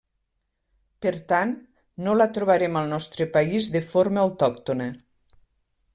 Per 1.05 1.11
tant, 1.31 1.51
no 2.07 2.15
la 2.17 2.27
trobarem 2.39 2.81
al 2.81 2.89
nostre 2.95 3.29
país 3.39 3.69
de 3.77 3.85
forma 3.93 4.25
autòctona. 4.27 4.93